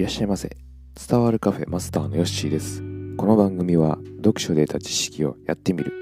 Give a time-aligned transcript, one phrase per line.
[0.00, 0.56] いらっしゃいませ。
[1.06, 2.80] 伝わるカフェマスターのヨッシーです。
[3.18, 5.92] この番組は読書で得た知識をやってみる、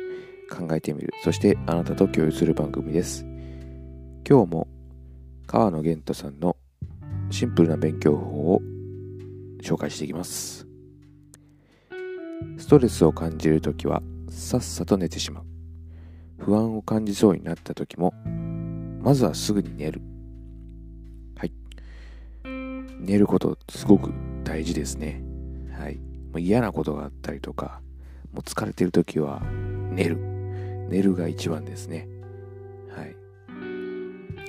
[0.49, 3.27] 考えてみる、そしてあなたと共有する番組です。
[4.25, 4.69] 今日も
[5.49, 6.57] 川野玄斗さんの
[7.31, 8.63] シンプルな勉強法を
[9.65, 10.65] 紹介していきます。
[12.57, 15.45] ストレスを感じるときはさっさと寝てしまう。
[16.39, 18.15] 不安を感じそうになったときも
[19.03, 20.01] まずはすぐに寝る。
[22.99, 24.13] 寝ることすごく
[24.45, 25.23] 大事ですね。
[25.73, 25.97] はい。
[25.97, 26.03] も
[26.35, 27.81] う嫌なことがあったりとか、
[28.33, 29.41] もう疲れてる時は
[29.91, 30.19] 寝る。
[30.89, 32.09] 寝るが一番ですね。
[32.91, 33.15] はい。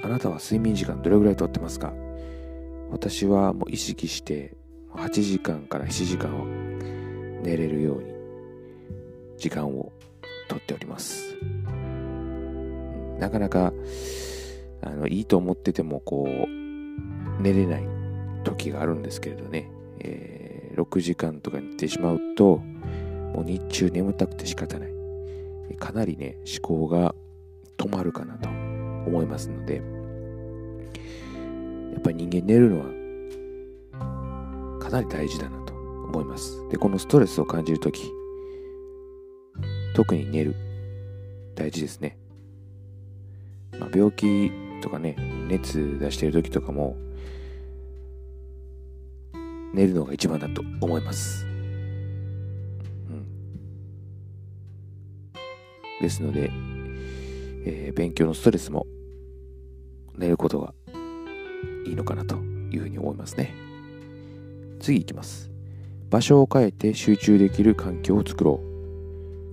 [0.03, 1.93] あなたは睡眠時間どれぐらいとってますか？
[2.91, 4.55] 私はもう意識して
[4.93, 6.45] 8時間から7時間を
[7.43, 8.13] 寝れるように
[9.37, 9.91] 時間を
[10.47, 11.35] とっております。
[13.19, 13.73] なかなか
[14.81, 17.98] あのいいと思っててもこう寝れない
[18.43, 22.57] 時があるんですけれどね、えー、6時間とか寝てしまうと、
[23.33, 24.89] もう日中眠たくて仕方ない。
[25.77, 27.15] かなりね、思考が
[27.77, 29.75] 止まるかなと思いますので、
[31.93, 32.85] やっぱり人間寝るのは
[34.79, 36.67] かなり大事だなと思います。
[36.69, 38.11] で、このストレスを感じるとき、
[39.95, 40.55] 特に寝る、
[41.55, 42.17] 大事ですね。
[43.79, 44.51] まあ、病気
[44.81, 45.15] とかね、
[45.47, 46.95] 熱出してる時とかも、
[49.73, 51.45] 寝るのが一番だと思います。
[51.45, 51.47] う
[53.13, 53.25] ん、
[56.01, 56.51] ですので、
[57.65, 58.85] えー、勉強のストレスも
[60.17, 60.73] 寝ることが
[61.85, 63.53] いいのかなというふうに思いますね。
[64.79, 65.49] 次いきます。
[66.09, 68.69] 場所を変えて集中できる環境を作ろう。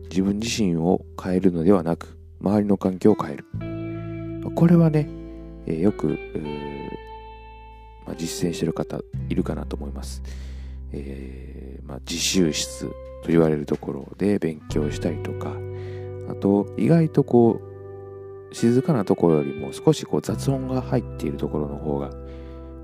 [0.09, 3.45] 自分自身を変えるのではなく、周りの環境を変える。
[4.55, 5.09] これはね、
[5.67, 6.76] えー、よく、まあ、
[8.17, 10.23] 実践してる方いるかなと思います。
[10.93, 12.87] えー、まあ、自習室
[13.23, 15.53] と言われるところで勉強したりとか、
[16.31, 17.61] あと意外とこ
[18.51, 22.11] う静かなところよりも少しこう雑音が入っているところの方が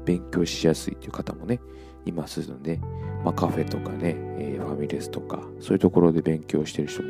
[0.05, 1.61] 勉強しやすいという方もね、
[2.05, 2.81] いますので、
[3.25, 7.09] まあ、カフェとかね、えー、ファミレスとか、そういうところで勉強してる人も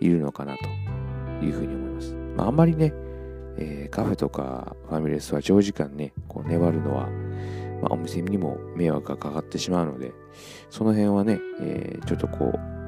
[0.00, 2.14] いるのかなというふうに思います。
[2.36, 2.92] まあ、あんまりね、
[3.60, 7.08] えー、カフェとかファミレスは長時間ね、こう粘るのは、
[7.82, 10.12] まあ、お店にも迷惑がかかってしまうので、
[10.70, 12.78] その辺はね、えー、ちょっとこう、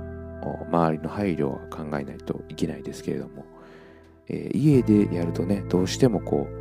[0.70, 3.44] 周りの配慮は考えないといけないですけれども、
[4.28, 6.52] えー、家でやるとね、どうしてもこう、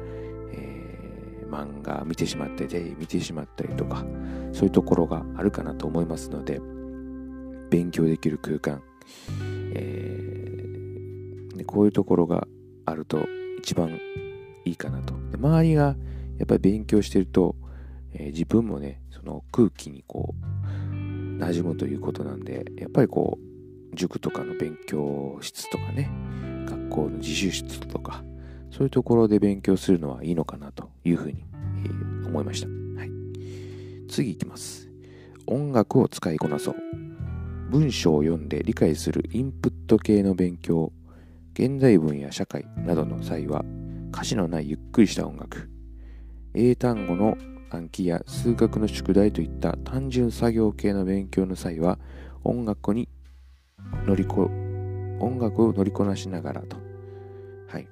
[0.54, 4.04] えー、漫画見てしまってて、見てしまったりとか、
[4.54, 6.60] そういうところがあるかなと思いますので、
[7.70, 8.82] 勉強できる空間、
[9.76, 12.48] えー、こういうところが
[12.86, 13.28] あると
[13.60, 14.00] 一番
[14.66, 15.14] いいかなと。
[15.32, 15.96] で周りが
[16.38, 17.56] やっぱり勉強してると、
[18.14, 20.96] えー、自分もね、その空気にこう、
[21.40, 26.10] 馴染むということなんで、やっぱりこう、塾とかの勉強室とかね、
[26.68, 28.24] 学校の自習室とか、
[28.72, 31.44] そういうところで勉強するのはいいのかなというふうに、
[31.86, 32.68] えー、思いました。
[32.68, 33.12] はい。
[34.08, 34.90] 次いきます。
[35.46, 36.76] 音楽を使いこなそう。
[37.70, 40.92] 文章を読んで理解するインプット系の勉強、
[41.54, 43.64] 現代文や社会などの際は、
[44.12, 45.70] 歌詞のないゆっくりした音楽、
[46.54, 47.38] 英単語の
[47.70, 52.00] 暗記や数学の宿題といった単純作業系の勉強の際は
[52.44, 53.08] 音楽に
[54.06, 54.50] 乗りこ
[55.20, 56.78] 音楽を乗りこなしながらと。
[57.68, 57.88] はい。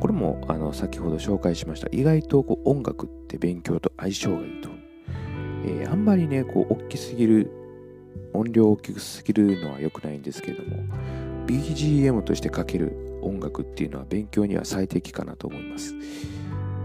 [0.00, 4.68] これもあの先ほど紹介しました意外とこう音楽って勉強と相性がいいと。
[5.66, 7.50] えー、あんまりね、こう大きすぎる
[8.34, 10.76] 音量大きすぎるのは良くないんですけれども
[11.46, 15.94] BGM としてかける音楽っていうのは勉強には最適かなと思います。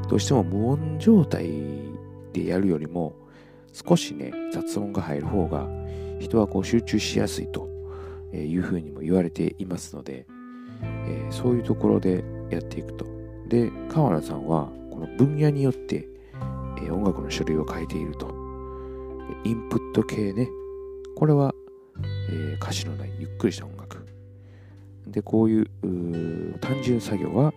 [0.10, 1.50] どうしても無音状態
[2.34, 3.16] でやるよりも
[3.72, 5.68] 少しね雑音が入る方が
[6.20, 7.70] 人はこう集中しやすいと
[8.34, 10.26] いうふうにも言われていますので、
[10.82, 13.06] えー、そういうところでやっていくと。
[13.48, 16.08] で川原さんはこの分野によって、
[16.78, 18.40] えー、音楽の種類を変えていると。
[19.44, 20.50] インプット系ね。
[21.16, 21.54] これは、
[22.30, 23.79] えー、歌詞のないゆっくりした音楽。
[25.12, 27.54] でこういう単純作業は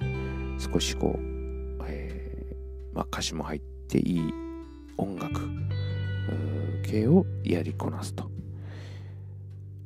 [0.58, 2.56] 少しこうえ
[2.94, 4.22] まあ、歌詞も入っていい
[4.96, 5.40] 音楽
[6.82, 8.24] 系をやりこなすと。
[8.24, 8.28] ま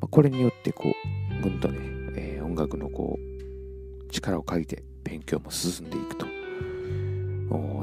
[0.02, 0.92] あ、これによってこ
[1.38, 1.78] う、ぐんとね、
[2.16, 6.26] えー、音楽のこう、力を借りて勉強も進んでいくと。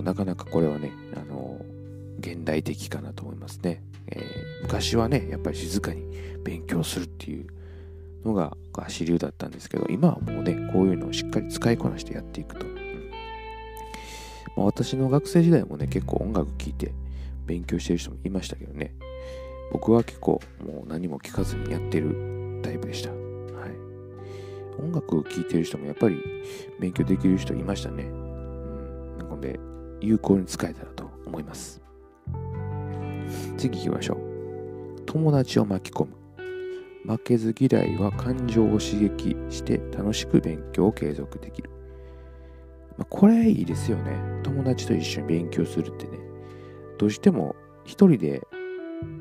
[0.04, 6.04] なかなかこれはね、あのー、現代的かなと思いますね、えー、昔はね、やっぱり静かに
[6.44, 7.48] 勉強するっていう
[8.26, 12.66] のがが主流だったんですけど、今はもうね、こういうのをしっかり使いこなしてやっていくと。
[14.56, 16.94] まあ、私の学生時代もね、結構音楽聴いて
[17.46, 18.94] 勉強してる人もいましたけどね。
[19.72, 23.20] 僕は結構もう何も聞かずにやってるタイプでした、はい、
[24.80, 26.22] 音楽を聴いてる人もやっぱり
[26.80, 29.60] 勉強できる人いましたね、うん、なので
[30.00, 31.82] 有効に使えたらと思います。
[33.58, 35.02] 次行きましょう。
[35.06, 36.23] 友達を巻き込む。
[37.06, 41.70] 負けず嫌いは感情を刺激して楽しく勉強を継続できる。
[42.98, 44.18] まあ、これいいですよね。
[44.44, 46.18] 友達と一緒に勉強するってね。
[46.98, 47.56] どうしても
[47.86, 48.42] 一人で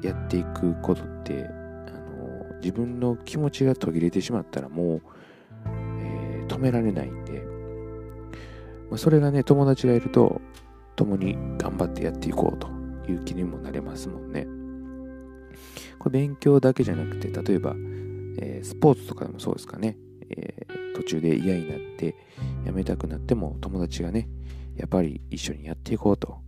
[0.02, 5.02] やっていくことって、あの自分の気持ちが途切れてしまったらもう、
[6.00, 7.40] えー、止められないんで、
[8.90, 10.40] まあ、それがね、友達がいると
[10.94, 12.68] 共に頑張ってやっていこうと
[13.10, 14.46] いう気にもなれますもんね。
[16.02, 17.74] これ勉強だけじゃなくて、例えば、
[18.38, 19.96] えー、スポーツとかでもそうですかね、
[20.30, 22.14] えー、途中で嫌になって
[22.64, 24.28] やめたくなっても友達がね、
[24.76, 26.38] やっぱり一緒にやっていこうと、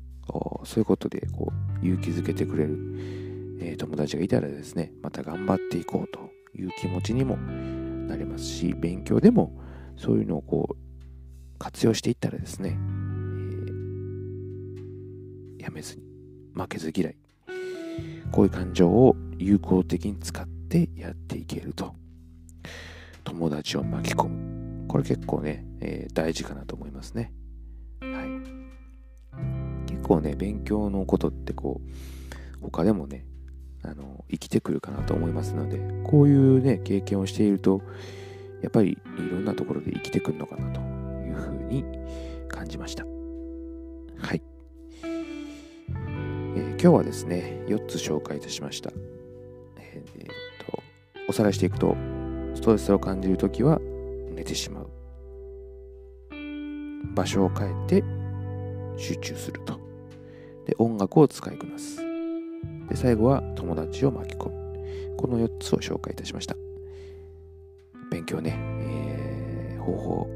[0.64, 1.52] そういうことでこ
[1.82, 2.78] う勇気づけてくれる、
[3.60, 6.34] えー、友達がいたらですね、また頑張っていこうと。
[6.56, 9.52] いう気持ちにもなりますし、勉強でも
[9.96, 10.76] そういうのをこう
[11.58, 16.02] 活用していったらですね、えー、やめずに
[16.54, 17.16] 負けず嫌い。
[18.30, 21.94] こういう感情を有効的に使ってやっていけると。
[23.24, 24.86] 友達を巻き込む。
[24.88, 27.32] これ結構ね、えー、大事かなと思いますね。
[28.00, 29.90] はい。
[29.90, 31.90] 結構ね、勉強のことってこう、
[32.60, 33.26] 他でもね、
[33.82, 37.82] あの、生きてくるかなと思いますので、こういうね、経験をしていると、
[38.62, 41.84] やっぱりいろんなところで生きてくるのかなというふうに
[42.48, 43.04] 感じました。
[43.04, 44.42] はい。
[46.56, 48.90] え今日はですね、4つ紹介いたしました。
[50.18, 50.26] えー、
[50.66, 50.82] と
[51.28, 51.96] おさらいしていくと、
[52.54, 53.78] ストレスを感じるときは
[54.30, 54.88] 寝てしまう。
[57.14, 58.04] 場所を変えて
[58.96, 59.78] 集中すると。
[60.66, 61.98] で、音楽を使いこなす。
[62.88, 64.64] で、最後は友達を巻き込む。
[65.16, 66.56] この4つを紹介いたしました。
[68.10, 70.28] 勉強ね、えー、方法、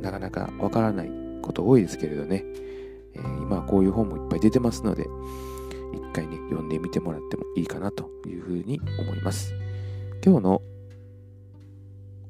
[0.00, 1.10] なかなかわからない
[1.42, 2.44] こと多いですけれどね、
[3.14, 5.06] えー、今はこういう本もいっぱい出てますので、
[5.92, 9.54] 一回ね、読んでみてもらってもいいかなというふうに思います。
[10.24, 10.62] 今日の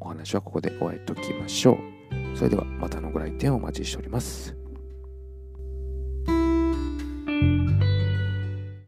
[0.00, 2.37] お話はここで終えておきましょう。
[2.37, 4.62] それではまたのご来店をお待ちしております。